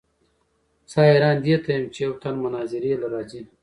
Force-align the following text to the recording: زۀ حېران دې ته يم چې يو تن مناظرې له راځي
زۀ 0.91 0.99
حېران 1.09 1.37
دې 1.45 1.55
ته 1.63 1.69
يم 1.75 1.85
چې 1.93 1.99
يو 2.05 2.11
تن 2.21 2.35
مناظرې 2.43 2.91
له 3.01 3.07
راځي 3.13 3.41